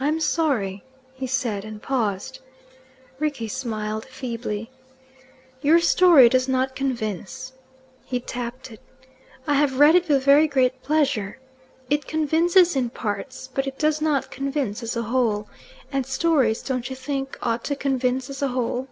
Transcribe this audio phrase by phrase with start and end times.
[0.00, 2.38] "I'm sorry," he said, and paused.
[3.18, 4.70] Rickie smiled feebly.
[5.60, 7.52] "Your story does not convince."
[8.06, 8.80] He tapped it.
[9.46, 11.38] "I have read it with very great pleasure.
[11.90, 15.46] It convinces in parts, but it does not convince as a whole;
[15.92, 18.88] and stories, don't you think, ought to convince as a whole?"